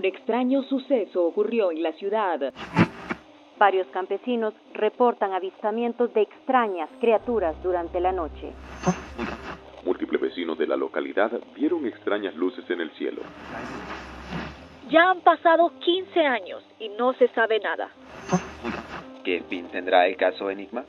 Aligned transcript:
Un 0.00 0.06
extraño 0.06 0.62
suceso 0.62 1.26
ocurrió 1.26 1.70
en 1.70 1.82
la 1.82 1.92
ciudad. 1.92 2.54
Varios 3.58 3.86
campesinos 3.88 4.54
reportan 4.72 5.34
avistamientos 5.34 6.14
de 6.14 6.22
extrañas 6.22 6.88
criaturas 7.00 7.54
durante 7.62 8.00
la 8.00 8.10
noche. 8.10 8.50
Múltiples 9.84 10.18
vecinos 10.18 10.56
de 10.56 10.66
la 10.66 10.78
localidad 10.78 11.30
vieron 11.54 11.86
extrañas 11.86 12.34
luces 12.34 12.64
en 12.70 12.80
el 12.80 12.90
cielo. 12.92 13.20
Ya 14.88 15.10
han 15.10 15.20
pasado 15.20 15.70
15 15.78 16.20
años 16.20 16.64
y 16.78 16.88
no 16.88 17.12
se 17.12 17.28
sabe 17.34 17.60
nada. 17.60 17.90
¿Qué 19.22 19.42
fin 19.50 19.68
tendrá 19.68 20.06
el 20.06 20.16
caso 20.16 20.48
Enigma? 20.48 20.86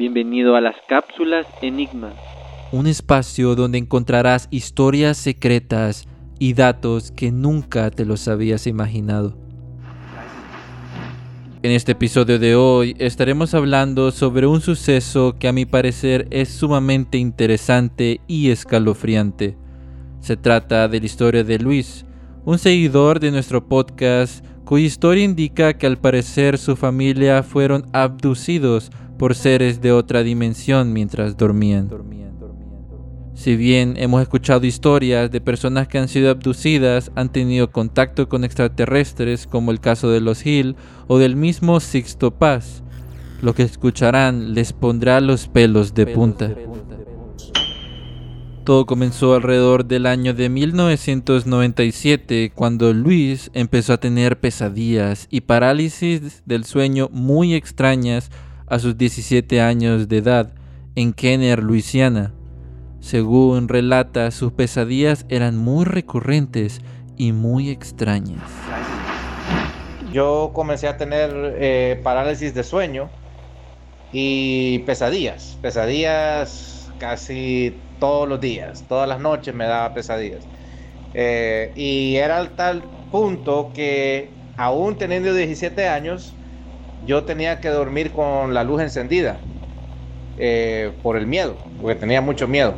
Bienvenido 0.00 0.56
a 0.56 0.62
las 0.62 0.76
cápsulas 0.88 1.46
Enigma, 1.60 2.14
un 2.72 2.86
espacio 2.86 3.54
donde 3.54 3.78
encontrarás 3.78 4.48
historias 4.50 5.16
secretas 5.16 6.06
y 6.38 6.54
datos 6.54 7.10
que 7.10 7.32
nunca 7.32 7.90
te 7.90 8.04
los 8.04 8.28
habías 8.28 8.66
imaginado. 8.66 9.36
En 11.62 11.72
este 11.72 11.92
episodio 11.92 12.38
de 12.38 12.54
hoy 12.54 12.96
estaremos 12.98 13.52
hablando 13.52 14.12
sobre 14.12 14.46
un 14.46 14.62
suceso 14.62 15.36
que 15.38 15.46
a 15.46 15.52
mi 15.52 15.66
parecer 15.66 16.26
es 16.30 16.48
sumamente 16.48 17.18
interesante 17.18 18.20
y 18.26 18.48
escalofriante. 18.48 19.58
Se 20.20 20.38
trata 20.38 20.88
de 20.88 21.00
la 21.00 21.06
historia 21.06 21.44
de 21.44 21.58
Luis, 21.58 22.06
un 22.46 22.58
seguidor 22.58 23.20
de 23.20 23.30
nuestro 23.30 23.68
podcast 23.68 24.42
cuya 24.64 24.86
historia 24.86 25.24
indica 25.24 25.76
que 25.76 25.86
al 25.86 25.98
parecer 25.98 26.56
su 26.56 26.76
familia 26.76 27.42
fueron 27.42 27.84
abducidos 27.92 28.90
por 29.18 29.34
seres 29.34 29.82
de 29.82 29.92
otra 29.92 30.22
dimensión 30.22 30.94
mientras 30.94 31.36
dormían. 31.36 31.90
Si 33.40 33.56
bien 33.56 33.94
hemos 33.96 34.20
escuchado 34.20 34.66
historias 34.66 35.30
de 35.30 35.40
personas 35.40 35.88
que 35.88 35.96
han 35.96 36.08
sido 36.08 36.30
abducidas, 36.30 37.10
han 37.14 37.32
tenido 37.32 37.70
contacto 37.70 38.28
con 38.28 38.44
extraterrestres, 38.44 39.46
como 39.46 39.70
el 39.70 39.80
caso 39.80 40.10
de 40.10 40.20
los 40.20 40.44
Hill 40.44 40.76
o 41.06 41.16
del 41.16 41.36
mismo 41.36 41.80
Sixto 41.80 42.32
Paz, 42.32 42.82
lo 43.40 43.54
que 43.54 43.62
escucharán 43.62 44.52
les 44.52 44.74
pondrá 44.74 45.22
los 45.22 45.48
pelos 45.48 45.94
de 45.94 46.06
punta. 46.08 46.54
Todo 48.64 48.84
comenzó 48.84 49.34
alrededor 49.34 49.86
del 49.86 50.04
año 50.04 50.34
de 50.34 50.50
1997, 50.50 52.52
cuando 52.54 52.92
Luis 52.92 53.50
empezó 53.54 53.94
a 53.94 54.00
tener 54.00 54.38
pesadillas 54.38 55.28
y 55.30 55.40
parálisis 55.40 56.42
del 56.44 56.66
sueño 56.66 57.08
muy 57.10 57.54
extrañas 57.54 58.30
a 58.66 58.78
sus 58.78 58.98
17 58.98 59.62
años 59.62 60.08
de 60.08 60.18
edad 60.18 60.52
en 60.94 61.14
Kenner, 61.14 61.62
Luisiana. 61.62 62.34
Según 63.00 63.68
relata, 63.68 64.30
sus 64.30 64.52
pesadillas 64.52 65.24
eran 65.28 65.56
muy 65.56 65.84
recurrentes 65.84 66.80
y 67.16 67.32
muy 67.32 67.70
extrañas. 67.70 68.42
Yo 70.12 70.50
comencé 70.52 70.86
a 70.86 70.96
tener 70.96 71.30
eh, 71.58 72.00
parálisis 72.02 72.54
de 72.54 72.62
sueño 72.62 73.08
y 74.12 74.80
pesadillas, 74.80 75.56
pesadillas 75.62 76.90
casi 76.98 77.74
todos 77.98 78.28
los 78.28 78.40
días, 78.40 78.84
todas 78.88 79.08
las 79.08 79.20
noches 79.20 79.54
me 79.54 79.64
daba 79.64 79.94
pesadillas. 79.94 80.44
Eh, 81.14 81.72
y 81.74 82.16
era 82.16 82.38
al 82.38 82.50
tal 82.50 82.82
punto 83.10 83.70
que 83.74 84.30
aún 84.56 84.96
teniendo 84.96 85.32
17 85.32 85.88
años, 85.88 86.34
yo 87.06 87.24
tenía 87.24 87.60
que 87.60 87.68
dormir 87.68 88.12
con 88.12 88.52
la 88.52 88.62
luz 88.62 88.82
encendida. 88.82 89.38
Eh, 90.42 90.90
por 91.02 91.18
el 91.18 91.26
miedo, 91.26 91.54
porque 91.82 92.00
tenía 92.00 92.22
mucho 92.22 92.48
miedo. 92.48 92.74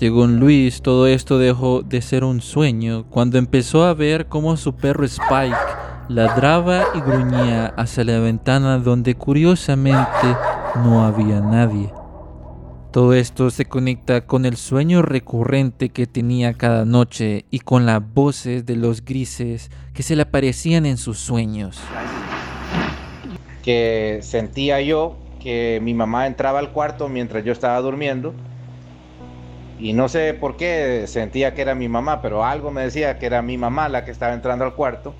Según 0.00 0.40
Luis, 0.40 0.82
todo 0.82 1.06
esto 1.06 1.38
dejó 1.38 1.82
de 1.82 2.02
ser 2.02 2.24
un 2.24 2.40
sueño 2.40 3.06
cuando 3.08 3.38
empezó 3.38 3.84
a 3.84 3.94
ver 3.94 4.26
cómo 4.26 4.56
su 4.56 4.74
perro 4.74 5.04
Spike 5.04 5.54
ladraba 6.08 6.86
y 6.96 7.00
gruñía 7.00 7.66
hacia 7.76 8.02
la 8.02 8.18
ventana 8.18 8.78
donde 8.78 9.14
curiosamente 9.14 10.26
no 10.82 11.04
había 11.04 11.40
nadie. 11.40 11.92
Todo 12.90 13.14
esto 13.14 13.50
se 13.50 13.66
conecta 13.66 14.22
con 14.22 14.44
el 14.44 14.56
sueño 14.56 15.02
recurrente 15.02 15.90
que 15.90 16.08
tenía 16.08 16.54
cada 16.54 16.84
noche 16.84 17.44
y 17.48 17.60
con 17.60 17.86
las 17.86 18.02
voces 18.12 18.66
de 18.66 18.74
los 18.74 19.04
grises 19.04 19.70
que 19.94 20.02
se 20.02 20.16
le 20.16 20.22
aparecían 20.22 20.84
en 20.84 20.96
sus 20.96 21.18
sueños. 21.18 21.78
Que 23.62 24.18
sentía 24.22 24.80
yo 24.80 25.16
que 25.40 25.80
mi 25.82 25.94
mamá 25.94 26.26
entraba 26.26 26.58
al 26.58 26.72
cuarto 26.72 27.08
mientras 27.08 27.44
yo 27.44 27.52
estaba 27.52 27.80
durmiendo 27.80 28.34
y 29.78 29.92
no 29.92 30.08
sé 30.08 30.34
por 30.34 30.56
qué 30.56 31.04
sentía 31.06 31.54
que 31.54 31.62
era 31.62 31.74
mi 31.74 31.88
mamá, 31.88 32.22
pero 32.22 32.44
algo 32.44 32.70
me 32.70 32.82
decía 32.82 33.18
que 33.18 33.26
era 33.26 33.42
mi 33.42 33.58
mamá 33.58 33.88
la 33.88 34.04
que 34.04 34.10
estaba 34.10 34.32
entrando 34.32 34.64
al 34.64 34.74
cuarto 34.74 35.14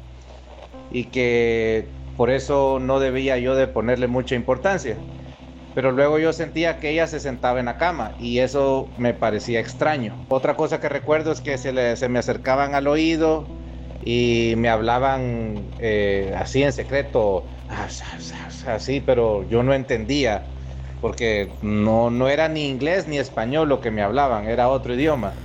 y 0.91 1.04
que 1.04 1.88
por 2.16 2.31
eso 2.31 2.78
no 2.81 2.99
debía 2.99 3.37
yo 3.38 3.54
de 3.54 3.66
ponerle 3.66 4.06
mucha 4.06 4.34
importancia. 4.34 4.97
Pero 5.75 5.93
luego 5.93 6.19
yo 6.19 6.33
sentía 6.33 6.78
que 6.78 6.88
ella 6.88 7.06
se 7.06 7.21
sentaba 7.21 7.60
en 7.60 7.66
la 7.66 7.77
cama 7.77 8.12
y 8.19 8.38
eso 8.38 8.88
me 8.97 9.12
parecía 9.12 9.60
extraño. 9.60 10.25
Otra 10.31 10.56
cosa 10.56 10.81
que 10.81 10.88
recuerdo 10.88 11.33
es 11.33 11.43
que 11.43 11.59
se, 11.59 11.97
se 11.97 12.09
me 12.09 12.19
acercaban 12.19 12.75
al 12.75 12.87
oído 12.87 13.47
y 14.00 14.54
me 14.56 14.68
hablaban 14.68 15.74
eh, 15.78 16.34
así 16.36 16.62
en 16.62 16.72
secreto, 16.72 17.46
así, 18.66 19.00
pero 19.00 19.44
yo 19.48 19.62
no 19.62 19.74
entendía, 19.74 20.52
porque 21.00 21.58
no, 21.62 22.10
no 22.10 22.28
era 22.28 22.48
ni 22.48 22.68
inglés 22.68 23.06
ni 23.08 23.18
español 23.18 23.68
lo 23.68 23.80
que 23.80 23.90
me 23.90 24.02
hablaban, 24.02 24.46
era 24.48 24.68
otro 24.68 24.94
idioma. 24.94 25.40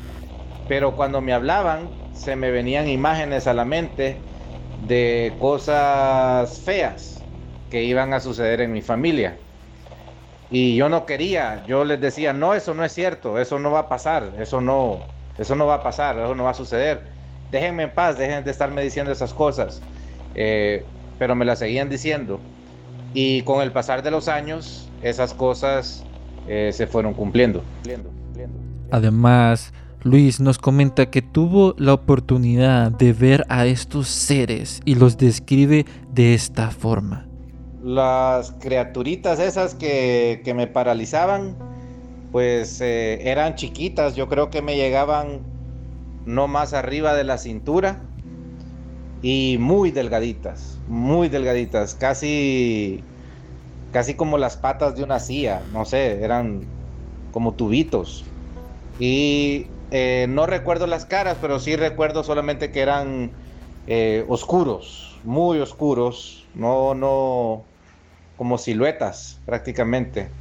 Pero 0.67 0.95
cuando 0.95 1.21
me 1.21 1.33
hablaban, 1.33 1.97
se 2.11 2.35
me 2.35 2.51
venían 2.51 2.87
imágenes 2.89 3.47
a 3.47 3.53
la 3.53 3.65
mente 3.65 4.27
de 4.75 5.37
cosas 5.39 6.61
feas 6.61 7.27
que 7.69 7.83
iban 7.83 8.13
a 8.13 8.19
suceder 8.19 8.61
en 8.61 8.71
mi 8.73 8.81
familia. 8.81 9.43
Y 10.47 10.75
yo 10.75 10.89
no 10.89 11.05
quería, 11.05 11.63
yo 11.65 11.85
les 11.85 12.01
decía, 12.01 12.33
no, 12.33 12.53
eso 12.53 12.73
no 12.73 12.83
es 12.83 12.91
cierto, 12.91 13.39
eso 13.39 13.57
no 13.59 13.71
va 13.71 13.79
a 13.81 13.89
pasar, 13.89 14.35
eso 14.37 14.59
no, 14.61 15.13
eso 15.37 15.55
no 15.55 15.65
va 15.67 15.75
a 15.75 15.83
pasar, 15.83 16.19
eso 16.19 16.35
no 16.35 16.43
va 16.43 16.49
a 16.51 16.53
suceder. 16.53 17.15
Déjenme 17.51 17.83
en 17.83 17.93
paz, 17.93 18.17
dejen 18.17 18.43
de 18.43 18.51
estarme 18.51 18.81
diciendo 18.81 19.11
esas 19.11 19.33
cosas. 19.33 19.81
Eh, 20.35 20.85
pero 21.19 21.35
me 21.35 21.45
las 21.45 21.59
seguían 21.59 21.89
diciendo. 21.89 22.39
Y 23.13 23.41
con 23.43 23.61
el 23.61 23.71
pasar 23.71 24.01
de 24.03 24.11
los 24.11 24.27
años, 24.27 24.89
esas 25.03 25.33
cosas 25.33 26.03
eh, 26.47 26.71
se 26.73 26.87
fueron 26.87 27.13
cumpliendo. 27.13 27.61
Además, 28.89 29.73
Luis 30.03 30.39
nos 30.39 30.57
comenta 30.57 31.11
que 31.11 31.21
tuvo 31.21 31.75
la 31.77 31.93
oportunidad 31.93 32.91
de 32.91 33.13
ver 33.13 33.45
a 33.49 33.65
estos 33.65 34.07
seres 34.07 34.81
y 34.85 34.95
los 34.95 35.17
describe 35.17 35.85
de 36.11 36.33
esta 36.33 36.71
forma. 36.71 37.27
Las 37.83 38.53
criaturitas 38.53 39.39
esas 39.39 39.75
que, 39.75 40.41
me 40.55 40.67
paralizaban, 40.67 41.55
pues 42.31 42.81
eh, 42.81 43.29
eran 43.29 43.55
chiquitas, 43.55 44.15
yo 44.15 44.27
creo 44.27 44.49
que 44.49 44.61
me 44.61 44.75
llegaban 44.75 45.50
no 46.25 46.47
más 46.47 46.73
arriba 46.73 47.13
de 47.15 47.23
la 47.23 47.37
cintura 47.37 48.11
y 49.21 49.57
muy 49.59 49.91
delgaditas, 49.91 50.81
muy 50.87 51.29
delgaditas, 51.29 51.95
casi, 51.95 53.05
casi 53.91 54.15
como 54.15 54.37
las 54.37 54.57
patas 54.57 54.95
de 54.95 55.03
una 55.03 55.19
silla, 55.19 55.65
no 55.69 55.85
sé, 55.85 56.23
eran 56.23 56.61
como 57.31 57.55
tubitos. 57.55 58.25
Y 58.97 59.67
eh, 59.91 60.25
no 60.29 60.45
recuerdo 60.47 60.87
las 60.87 61.05
caras, 61.05 61.37
pero 61.41 61.59
sí 61.59 61.75
recuerdo 61.75 62.23
solamente 62.23 62.71
que 62.71 62.81
eran 62.81 63.33
eh, 63.87 64.25
oscuros, 64.27 65.19
muy 65.23 65.59
oscuros, 65.59 66.49
no, 66.53 66.93
no, 66.95 67.67
como 68.35 68.57
siluetas 68.57 69.41
prácticamente. 69.45 70.31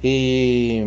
Y 0.00 0.82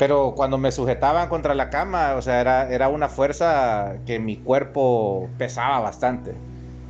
pero 0.00 0.32
cuando 0.34 0.56
me 0.56 0.72
sujetaban 0.72 1.28
contra 1.28 1.54
la 1.54 1.68
cama, 1.68 2.14
o 2.14 2.22
sea, 2.22 2.40
era, 2.40 2.70
era 2.70 2.88
una 2.88 3.10
fuerza 3.10 3.96
que 4.06 4.18
mi 4.18 4.38
cuerpo 4.38 5.28
pesaba 5.36 5.78
bastante 5.80 6.32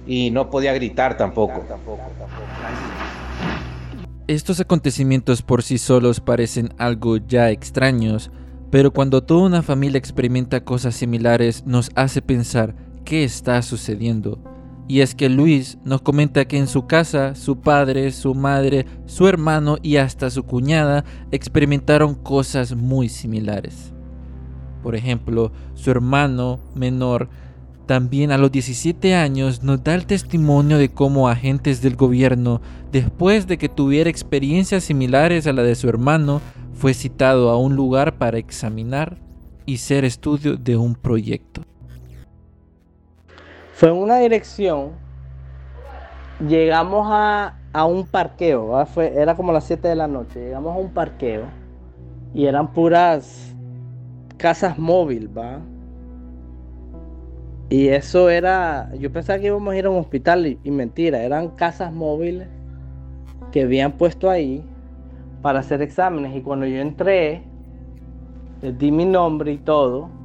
y 0.07 0.31
no 0.31 0.49
podía 0.49 0.73
gritar 0.75 1.17
tampoco. 1.17 1.65
Estos 4.29 4.61
acontecimientos 4.61 5.43
por 5.43 5.65
sí 5.65 5.79
solos 5.79 6.21
parecen 6.21 6.73
algo 6.79 7.17
ya 7.17 7.51
extraños, 7.51 8.31
pero 8.71 8.93
cuando 8.93 9.25
toda 9.25 9.45
una 9.45 9.65
familia 9.65 9.99
experimenta 9.99 10.63
cosas 10.63 10.95
similares 10.95 11.67
nos 11.67 11.91
hace 11.97 12.23
pensar 12.23 12.77
qué 13.05 13.25
está 13.25 13.61
sucediendo. 13.63 14.39
Y 14.91 15.03
es 15.03 15.15
que 15.15 15.29
Luis 15.29 15.79
nos 15.85 16.03
comenta 16.03 16.47
que 16.47 16.59
en 16.59 16.67
su 16.67 16.89
casa 16.89 17.37
su 17.37 17.61
padre, 17.61 18.11
su 18.11 18.35
madre, 18.35 18.87
su 19.07 19.29
hermano 19.29 19.77
y 19.81 19.99
hasta 19.99 20.31
su 20.31 20.43
cuñada 20.43 21.05
experimentaron 21.31 22.17
cosas 22.17 22.75
muy 22.75 23.09
similares. 23.09 23.95
Por 24.83 24.97
ejemplo, 24.97 25.53
su 25.75 25.93
hermano 25.93 26.59
menor 26.75 27.29
también 27.87 28.33
a 28.33 28.39
los 28.39 28.51
17 28.51 29.15
años 29.15 29.63
nos 29.63 29.85
da 29.85 29.95
el 29.95 30.07
testimonio 30.07 30.77
de 30.77 30.89
cómo 30.89 31.29
agentes 31.29 31.83
del 31.83 31.95
gobierno, 31.95 32.61
después 32.91 33.47
de 33.47 33.59
que 33.59 33.69
tuviera 33.69 34.11
experiencias 34.11 34.83
similares 34.83 35.47
a 35.47 35.53
la 35.53 35.63
de 35.63 35.77
su 35.77 35.89
hermano, 35.89 36.41
fue 36.73 36.95
citado 36.95 37.51
a 37.51 37.57
un 37.57 37.77
lugar 37.77 38.19
para 38.19 38.39
examinar 38.39 39.19
y 39.67 39.77
ser 39.77 40.05
estudio 40.05 40.57
de 40.57 40.77
un 40.77 40.97
proyecto. 40.97 41.63
Fue 43.81 43.89
en 43.89 43.97
una 43.97 44.19
dirección, 44.19 44.91
llegamos 46.47 47.07
a, 47.11 47.57
a 47.73 47.87
un 47.87 48.07
parqueo, 48.07 48.85
Fue, 48.85 49.19
era 49.19 49.35
como 49.35 49.53
las 49.53 49.65
7 49.65 49.89
de 49.89 49.95
la 49.95 50.07
noche, 50.07 50.39
llegamos 50.39 50.77
a 50.77 50.79
un 50.79 50.91
parqueo 50.91 51.45
y 52.35 52.45
eran 52.45 52.75
puras 52.75 53.57
casas 54.37 54.79
móviles, 54.79 55.31
¿va? 55.35 55.61
Y 57.71 57.89
eso 57.89 58.29
era, 58.29 58.93
yo 58.99 59.11
pensaba 59.11 59.39
que 59.39 59.47
íbamos 59.47 59.73
a 59.73 59.77
ir 59.79 59.87
a 59.87 59.89
un 59.89 59.97
hospital 59.97 60.47
y, 60.47 60.59
y 60.63 60.71
mentira, 60.71 61.23
eran 61.23 61.49
casas 61.49 61.91
móviles 61.91 62.49
que 63.51 63.63
habían 63.63 63.93
puesto 63.93 64.29
ahí 64.29 64.63
para 65.41 65.61
hacer 65.61 65.81
exámenes 65.81 66.37
y 66.37 66.43
cuando 66.43 66.67
yo 66.67 66.83
entré, 66.83 67.45
les 68.61 68.77
di 68.77 68.93
mi 68.93 69.07
nombre 69.07 69.53
y 69.53 69.57
todo, 69.57 70.20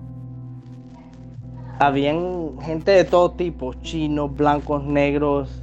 habían 1.79 2.59
gente 2.61 2.91
de 2.91 3.03
todo 3.03 3.31
tipo, 3.31 3.73
chinos, 3.75 4.33
blancos, 4.35 4.83
negros, 4.83 5.61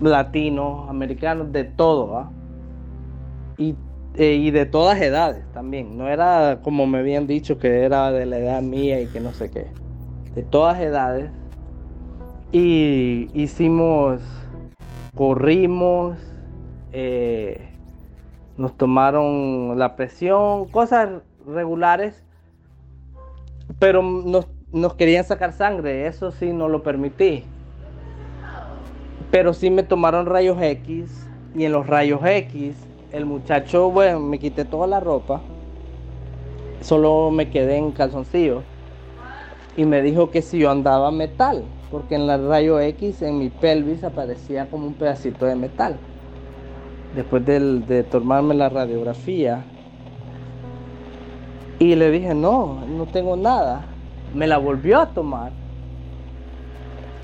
latinos, 0.00 0.88
americanos, 0.88 1.52
de 1.52 1.64
todo, 1.64 2.30
y, 3.56 3.74
eh, 4.14 4.34
y, 4.34 4.50
de 4.50 4.66
todas 4.66 5.00
edades 5.00 5.44
también. 5.52 5.96
No 5.96 6.08
era 6.08 6.60
como 6.62 6.86
me 6.86 6.98
habían 6.98 7.26
dicho 7.26 7.58
que 7.58 7.84
era 7.84 8.12
de 8.12 8.26
la 8.26 8.38
edad 8.38 8.62
mía 8.62 9.00
y 9.00 9.06
que 9.06 9.20
no 9.20 9.32
sé 9.32 9.50
qué. 9.50 9.66
De 10.34 10.42
todas 10.42 10.78
edades. 10.80 11.30
Y 12.52 13.28
hicimos, 13.34 14.20
corrimos, 15.14 16.18
eh, 16.92 17.70
nos 18.56 18.76
tomaron 18.76 19.78
la 19.78 19.96
presión, 19.96 20.66
cosas 20.68 21.22
regulares, 21.46 22.24
pero 23.78 24.02
nos 24.02 24.46
nos 24.72 24.94
querían 24.94 25.24
sacar 25.24 25.52
sangre, 25.52 26.06
eso 26.06 26.30
sí 26.30 26.52
no 26.52 26.68
lo 26.68 26.82
permití. 26.82 27.44
Pero 29.30 29.54
sí 29.54 29.70
me 29.70 29.82
tomaron 29.82 30.26
rayos 30.26 30.60
X 30.60 31.28
y 31.54 31.64
en 31.64 31.72
los 31.72 31.86
rayos 31.86 32.20
X 32.24 32.76
el 33.12 33.24
muchacho, 33.24 33.90
bueno, 33.90 34.20
me 34.20 34.38
quité 34.38 34.64
toda 34.64 34.86
la 34.86 35.00
ropa, 35.00 35.40
solo 36.80 37.30
me 37.30 37.50
quedé 37.50 37.76
en 37.76 37.92
calzoncillo 37.92 38.62
y 39.76 39.84
me 39.84 40.02
dijo 40.02 40.30
que 40.30 40.42
si 40.42 40.58
yo 40.58 40.70
andaba 40.70 41.10
metal, 41.10 41.64
porque 41.90 42.16
en 42.16 42.28
el 42.28 42.48
rayo 42.48 42.80
X 42.80 43.22
en 43.22 43.38
mi 43.38 43.48
pelvis 43.48 44.04
aparecía 44.04 44.68
como 44.68 44.86
un 44.86 44.94
pedacito 44.94 45.46
de 45.46 45.54
metal. 45.54 45.96
Después 47.14 47.44
de 47.46 48.04
tomarme 48.10 48.54
la 48.54 48.68
radiografía 48.68 49.64
y 51.78 51.94
le 51.94 52.10
dije, 52.10 52.34
no, 52.34 52.84
no 52.86 53.06
tengo 53.06 53.36
nada 53.36 53.86
me 54.34 54.46
la 54.46 54.58
volvió 54.58 55.00
a 55.00 55.06
tomar 55.06 55.52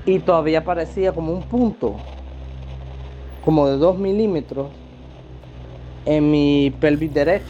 y 0.05 0.19
todavía 0.19 0.63
parecía 0.63 1.13
como 1.13 1.31
un 1.33 1.43
punto, 1.43 1.95
como 3.45 3.67
de 3.67 3.77
2 3.77 3.97
milímetros 3.97 4.67
en 6.05 6.31
mi 6.31 6.71
pelvis 6.79 7.13
derecho. 7.13 7.45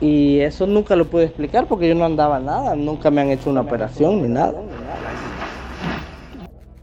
Y 0.00 0.40
eso 0.40 0.66
nunca 0.66 0.96
lo 0.96 1.04
pude 1.06 1.24
explicar 1.24 1.66
porque 1.68 1.88
yo 1.88 1.94
no 1.94 2.04
andaba 2.04 2.40
nada, 2.40 2.74
nunca 2.74 3.10
me 3.10 3.20
han 3.20 3.30
hecho 3.30 3.50
una 3.50 3.60
operación 3.60 4.22
ni 4.22 4.28
nada. 4.28 4.54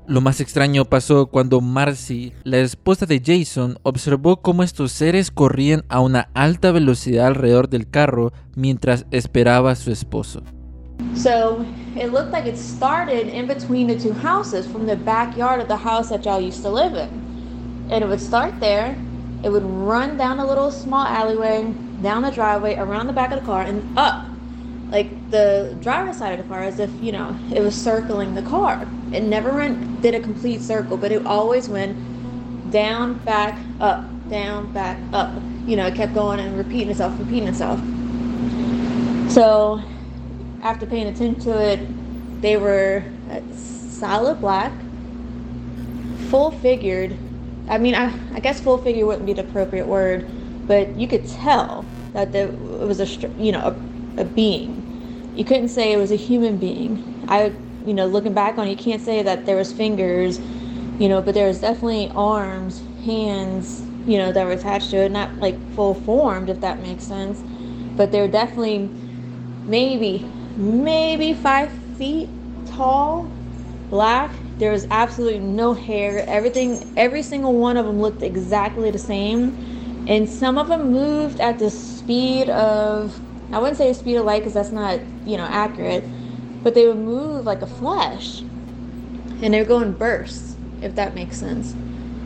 Lo 0.07 0.21
más 0.21 0.39
extraño 0.39 0.85
pasó 0.85 1.27
cuando 1.27 1.59
Marcy, 1.59 2.31
la 2.45 2.59
esposa 2.59 3.05
de 3.05 3.21
Jason, 3.21 3.77
observó 3.83 4.37
cómo 4.37 4.63
estos 4.63 4.93
seres 4.93 5.31
corrían 5.31 5.83
a 5.89 5.99
una 5.99 6.29
alta 6.33 6.71
velocidad 6.71 7.27
alrededor 7.27 7.67
del 7.67 7.89
carro 7.89 8.31
mientras 8.55 9.05
esperaba 9.11 9.71
a 9.71 9.75
su 9.75 9.91
esposo. 9.91 10.43
So 11.13 11.65
it 11.97 12.13
looked 12.13 12.31
like 12.31 12.47
it 12.47 12.55
started 12.55 13.27
in 13.27 13.47
between 13.47 13.87
the 13.87 13.97
two 13.97 14.13
houses 14.13 14.65
from 14.65 14.85
the 14.85 14.95
backyard 14.95 15.59
of 15.59 15.67
the 15.67 15.75
house 15.75 16.07
that 16.07 16.23
y'all 16.23 16.39
used 16.39 16.63
to 16.63 16.69
live 16.69 16.95
in. 16.95 17.09
And 17.91 18.01
it 18.01 18.07
would 18.07 18.21
start 18.21 18.53
there, 18.61 18.95
it 19.43 19.49
would 19.49 19.65
run 19.65 20.15
down 20.15 20.39
a 20.39 20.47
little 20.47 20.71
small 20.71 21.05
alleyway, 21.05 21.65
down 22.01 22.21
the 22.21 22.31
driveway, 22.31 22.77
around 22.77 23.07
the 23.07 23.13
back 23.13 23.33
of 23.33 23.41
the 23.41 23.45
car, 23.45 23.63
and 23.63 23.83
up 23.97 24.25
like 24.89 25.09
the 25.31 25.75
driver's 25.81 26.17
side 26.17 26.39
of 26.39 26.45
the 26.45 26.47
car 26.47 26.63
as 26.63 26.79
if 26.79 26.89
you 27.01 27.11
know 27.11 27.35
it 27.53 27.61
was 27.61 27.75
circling 27.75 28.35
the 28.35 28.41
car 28.43 28.87
it 29.11 29.21
never 29.21 29.53
went 29.53 30.01
did 30.01 30.15
a 30.15 30.19
complete 30.19 30.61
circle 30.61 30.97
but 30.97 31.11
it 31.11 31.25
always 31.25 31.69
went 31.69 31.97
down 32.71 33.13
back 33.19 33.57
up 33.79 34.05
down 34.29 34.71
back 34.73 34.97
up 35.13 35.33
you 35.65 35.75
know 35.75 35.87
it 35.87 35.95
kept 35.95 36.13
going 36.13 36.39
and 36.39 36.57
repeating 36.57 36.89
itself 36.89 37.17
repeating 37.19 37.47
itself 37.47 37.79
so 39.29 39.81
after 40.61 40.85
paying 40.85 41.07
attention 41.07 41.39
to 41.39 41.51
it 41.51 41.79
they 42.41 42.57
were 42.57 43.03
uh, 43.31 43.39
solid 43.53 44.39
black 44.41 44.71
full 46.29 46.51
figured 46.51 47.15
i 47.69 47.77
mean 47.77 47.95
I, 47.95 48.13
I 48.33 48.39
guess 48.39 48.59
full 48.59 48.77
figure 48.77 49.05
wouldn't 49.05 49.25
be 49.25 49.33
the 49.33 49.41
appropriate 49.41 49.87
word 49.87 50.29
but 50.67 50.95
you 50.97 51.07
could 51.07 51.25
tell 51.27 51.85
that 52.13 52.33
there, 52.33 52.47
it 52.47 52.87
was 52.87 52.99
a 52.99 53.29
you 53.41 53.53
know 53.53 53.59
a 53.59 53.97
a 54.17 54.25
being. 54.25 54.83
You 55.35 55.45
couldn't 55.45 55.69
say 55.69 55.93
it 55.93 55.97
was 55.97 56.11
a 56.11 56.15
human 56.15 56.57
being. 56.57 57.25
I, 57.27 57.53
you 57.87 57.93
know, 57.93 58.05
looking 58.05 58.33
back 58.33 58.57
on 58.57 58.67
it, 58.67 58.71
you 58.71 58.75
can't 58.75 59.01
say 59.01 59.23
that 59.23 59.45
there 59.45 59.55
was 59.55 59.71
fingers, 59.71 60.39
you 60.99 61.07
know, 61.07 61.21
but 61.21 61.33
there 61.33 61.47
was 61.47 61.61
definitely 61.61 62.11
arms, 62.11 62.81
hands, 63.05 63.83
you 64.05 64.17
know, 64.17 64.31
that 64.31 64.45
were 64.45 64.51
attached 64.51 64.91
to 64.91 64.97
it. 64.97 65.11
Not 65.11 65.39
like 65.39 65.57
full 65.71 65.93
formed, 65.95 66.49
if 66.49 66.59
that 66.61 66.81
makes 66.81 67.05
sense, 67.05 67.41
but 67.95 68.11
they're 68.11 68.27
definitely 68.27 68.91
maybe, 69.65 70.25
maybe 70.57 71.33
five 71.33 71.71
feet 71.97 72.29
tall, 72.65 73.31
black. 73.89 74.31
There 74.59 74.71
was 74.71 74.85
absolutely 74.91 75.39
no 75.39 75.73
hair. 75.73 76.27
Everything, 76.27 76.83
every 76.97 77.21
single 77.21 77.53
one 77.53 77.77
of 77.77 77.85
them 77.85 78.01
looked 78.01 78.21
exactly 78.21 78.91
the 78.91 78.99
same. 78.99 79.57
And 80.07 80.27
some 80.27 80.57
of 80.57 80.67
them 80.67 80.91
moved 80.91 81.39
at 81.39 81.59
the 81.59 81.69
speed 81.69 82.49
of 82.49 83.19
I 83.51 83.59
wouldn't 83.59 83.77
say 83.77 83.87
the 83.87 83.93
speed 83.93 84.17
of 84.17 84.25
light 84.25 84.39
because 84.39 84.53
that's 84.53 84.71
not, 84.71 84.99
you 85.25 85.37
know, 85.37 85.45
accurate, 85.45 86.09
but 86.63 86.73
they 86.73 86.87
would 86.87 86.97
move 86.97 87.45
like 87.45 87.61
a 87.61 87.67
flash. 87.67 88.41
And 89.41 89.53
they 89.53 89.59
would 89.59 89.67
go 89.67 89.81
in 89.81 89.93
bursts, 89.93 90.55
if 90.81 90.95
that 90.95 91.13
makes 91.13 91.37
sense. 91.37 91.75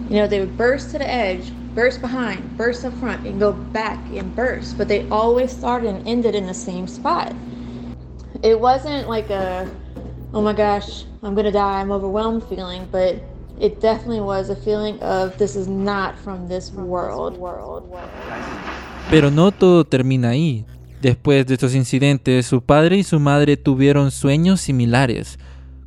You 0.10 0.18
know, 0.18 0.28
they 0.28 0.40
would 0.40 0.58
burst 0.58 0.92
to 0.92 0.98
the 0.98 1.10
edge, 1.10 1.52
burst 1.76 2.02
behind, 2.02 2.58
burst 2.58 2.84
up 2.86 2.94
front, 2.94 3.26
and 3.26 3.40
go 3.40 3.52
back 3.52 4.00
and 4.12 4.36
burst. 4.36 4.78
But 4.78 4.88
they 4.88 5.08
always 5.10 5.52
started 5.52 5.90
and 5.94 6.08
ended 6.08 6.36
in 6.36 6.48
the 6.48 6.54
same 6.54 6.88
spot. 6.88 7.34
It 8.44 8.60
wasn't 8.60 9.08
like 9.08 9.30
a, 9.30 9.70
oh 10.34 10.42
my 10.42 10.54
gosh, 10.54 11.06
I'm 11.24 11.36
gonna 11.36 11.52
die, 11.52 11.80
I'm 11.82 11.92
overwhelmed 11.92 12.44
feeling, 12.44 12.88
but 12.92 13.24
it 13.60 13.80
definitely 13.80 14.22
was 14.22 14.50
a 14.50 14.56
feeling 14.56 15.00
of 15.02 15.38
this 15.38 15.56
is 15.56 15.68
not 15.68 16.18
from 16.18 16.48
this 16.48 16.72
world. 16.72 17.38
Pero 19.10 19.30
no 19.30 19.52
todo 19.52 19.84
termina 19.84 20.30
ahí. 20.32 20.66
Después 21.02 21.48
de 21.48 21.56
estos 21.56 21.74
incidentes, 21.74 22.46
su 22.46 22.62
padre 22.62 22.98
y 22.98 23.04
su 23.04 23.20
madre 23.20 23.58
tuvieron 23.58 24.12
sueños 24.12 24.62
similares, 24.62 25.40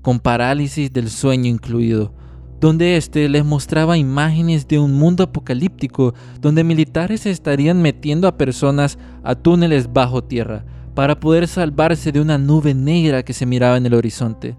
con 0.02 0.18
parálisis 0.18 0.92
del 0.92 1.08
sueño 1.08 1.48
incluido, 1.48 2.12
donde 2.60 2.96
éste 2.96 3.28
les 3.28 3.44
mostraba 3.44 3.96
imágenes 3.96 4.66
de 4.66 4.80
un 4.80 4.92
mundo 4.92 5.22
apocalíptico 5.22 6.14
donde 6.40 6.64
militares 6.64 7.26
estarían 7.26 7.80
metiendo 7.80 8.26
a 8.26 8.36
personas 8.36 8.98
a 9.22 9.36
túneles 9.36 9.92
bajo 9.92 10.24
tierra 10.24 10.64
para 10.94 11.20
poder 11.20 11.46
salvarse 11.46 12.10
de 12.10 12.20
una 12.20 12.36
nube 12.36 12.74
negra 12.74 13.22
que 13.22 13.32
se 13.32 13.46
miraba 13.46 13.76
en 13.76 13.86
el 13.86 13.94
horizonte. 13.94 14.56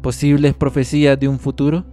¿Posibles 0.00 0.54
profecías 0.54 1.20
de 1.20 1.28
un 1.28 1.38
futuro? 1.38 1.84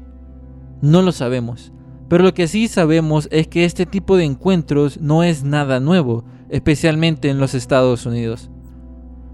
No 0.81 1.01
lo 1.01 1.11
sabemos, 1.11 1.73
pero 2.07 2.23
lo 2.23 2.33
que 2.33 2.47
sí 2.47 2.69
sabemos 2.69 3.27
es 3.31 3.47
que 3.47 3.65
este 3.65 3.85
tipo 3.85 4.15
de 4.15 4.23
encuentros 4.23 4.99
no 5.01 5.23
es 5.23 5.43
nada 5.43 5.79
nuevo, 5.79 6.23
especialmente 6.49 7.29
en 7.29 7.39
los 7.39 7.53
Estados 7.53 8.05
Unidos. 8.05 8.49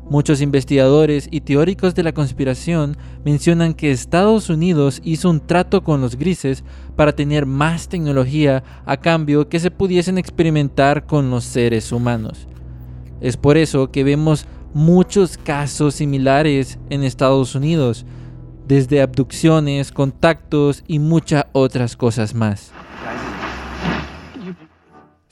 Muchos 0.07 0.39
investigadores 0.39 1.27
y 1.31 1.41
teóricos 1.41 1.95
de 1.95 2.03
la 2.03 2.13
conspiración 2.13 2.95
mencionan 3.23 3.73
que 3.73 3.89
Estados 3.89 4.51
Unidos 4.51 5.01
hizo 5.03 5.31
un 5.31 5.39
trato 5.39 5.83
con 5.83 5.99
los 5.99 6.15
grises 6.15 6.63
para 6.95 7.15
tener 7.15 7.47
más 7.47 7.89
tecnología 7.89 8.63
a 8.85 8.97
cambio 8.97 9.49
que 9.49 9.59
se 9.59 9.71
pudiesen 9.71 10.19
experimentar 10.19 11.07
con 11.07 11.31
los 11.31 11.43
seres 11.43 11.91
humanos. 11.91 12.47
Es 13.19 13.35
por 13.35 13.57
eso 13.57 13.89
que 13.89 14.03
vemos 14.03 14.45
muchos 14.75 15.39
casos 15.39 15.95
similares 15.95 16.77
en 16.91 17.03
Estados 17.03 17.55
Unidos, 17.55 18.05
desde 18.67 19.01
abducciones, 19.01 19.91
contactos 19.91 20.83
y 20.85 20.99
muchas 20.99 21.45
otras 21.51 21.95
cosas 21.95 22.35
más. 22.35 22.71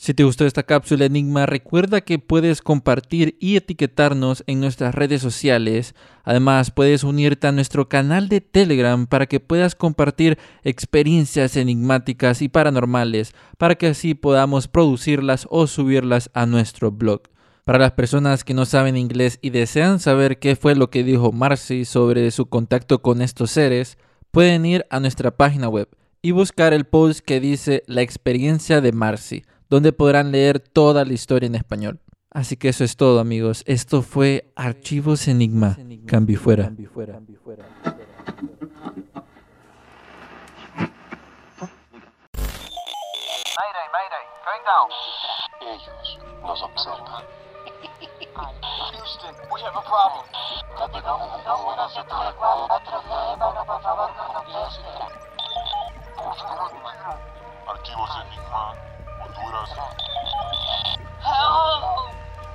Si 0.04 0.14
te 0.14 0.26
gustó 0.26 0.46
esta 0.46 0.64
cápsula 0.64 1.06
Enigma, 1.06 1.46
recuerda 1.46 2.02
que 2.02 2.20
puedes 2.20 2.62
compartir 2.62 3.38
y 3.40 3.56
etiquetarnos 3.56 4.44
en 4.48 4.60
nuestras 4.60 4.94
redes 4.94 5.22
sociales. 5.22 5.96
Además, 6.26 6.72
puedes 6.72 7.06
unirte 7.06 7.48
a 7.48 7.54
nuestro 7.54 7.88
canal 7.88 8.28
de 8.28 8.42
Telegram 8.42 9.08
para 9.08 9.28
que 9.28 9.40
puedas 9.40 9.76
compartir 9.76 10.38
experiencias 10.66 11.56
enigmáticas 11.56 12.42
y 12.42 12.50
paranormales, 12.50 13.34
para 13.58 13.76
que 13.76 13.88
así 13.88 14.14
podamos 14.14 14.68
producirlas 14.68 15.48
o 15.50 15.68
subirlas 15.68 16.30
a 16.34 16.48
nuestro 16.48 16.92
blog. 16.92 17.22
Para 17.64 17.80
las 17.80 17.94
personas 17.94 18.44
que 18.44 18.54
no 18.54 18.66
saben 18.66 18.98
inglés 18.98 19.40
y 19.42 19.52
desean 19.52 20.02
saber 20.02 20.38
qué 20.38 20.58
fue 20.58 20.76
lo 20.76 20.90
que 20.90 21.06
dijo 21.06 21.32
Marcy 21.32 21.86
sobre 21.86 22.30
su 22.32 22.48
contacto 22.48 23.02
con 23.02 23.22
estos 23.22 23.52
seres, 23.52 23.98
pueden 24.32 24.66
ir 24.66 24.86
a 24.90 25.00
nuestra 25.00 25.32
página 25.32 25.70
web 25.70 25.88
y 26.22 26.32
buscar 26.32 26.74
el 26.74 26.84
post 26.84 27.22
que 27.22 27.40
dice 27.40 27.84
La 27.88 28.02
experiencia 28.02 28.82
de 28.82 28.92
Marcy 28.92 29.44
donde 29.74 29.92
podrán 29.92 30.32
leer 30.32 30.60
toda 30.60 31.04
la 31.04 31.14
historia 31.14 31.48
en 31.48 31.56
español. 31.56 32.00
Así 32.30 32.58
que 32.58 32.70
eso 32.70 32.84
es 32.84 32.96
todo 32.96 33.20
amigos. 33.20 33.64
Esto 33.66 34.04
fue 34.04 34.52
Archivos 34.56 35.28
Enigma. 35.28 35.76
Cambio 36.06 36.40
fuera. 36.40 36.72
Ellos 45.62 46.20
nos 46.44 46.62
observan. 46.62 47.24
Houston, 48.92 49.36
we 49.52 49.62
have 49.62 49.76
a 49.76 49.82
problem. 49.82 50.34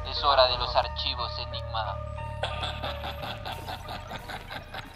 Es 0.05 0.25
hora 0.25 0.49
de 0.49 0.59
los 0.59 0.75
archivos 0.75 1.31
Enigma. 1.39 1.97